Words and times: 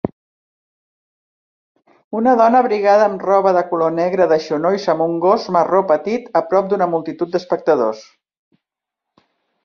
Una 2.19 2.31
dona 2.39 2.61
abrigada 2.63 3.03
amb 3.09 3.25
roba 3.27 3.51
de 3.57 3.61
color 3.73 3.93
negre 3.97 4.27
de 4.31 4.39
genolls 4.45 4.87
amb 4.93 5.05
un 5.05 5.13
gos 5.25 5.45
marró 5.57 5.81
petit 5.91 6.31
a 6.41 6.43
prop 6.53 6.71
d'una 6.71 6.87
multitud 6.95 7.35
d'espectadors. 7.37 8.01